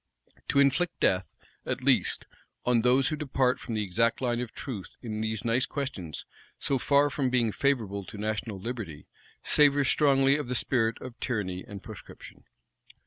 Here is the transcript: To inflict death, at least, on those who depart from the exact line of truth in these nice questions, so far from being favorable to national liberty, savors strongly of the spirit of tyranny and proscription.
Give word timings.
To 0.47 0.57
inflict 0.59 0.99
death, 0.99 1.35
at 1.63 1.83
least, 1.83 2.25
on 2.65 2.81
those 2.81 3.09
who 3.09 3.15
depart 3.15 3.59
from 3.59 3.75
the 3.75 3.83
exact 3.83 4.19
line 4.19 4.39
of 4.39 4.51
truth 4.51 4.95
in 5.03 5.21
these 5.21 5.45
nice 5.45 5.67
questions, 5.67 6.25
so 6.57 6.79
far 6.79 7.11
from 7.11 7.29
being 7.29 7.51
favorable 7.51 8.03
to 8.05 8.17
national 8.17 8.57
liberty, 8.59 9.05
savors 9.43 9.89
strongly 9.89 10.37
of 10.37 10.47
the 10.47 10.55
spirit 10.55 10.99
of 11.01 11.19
tyranny 11.19 11.63
and 11.63 11.83
proscription. 11.83 12.45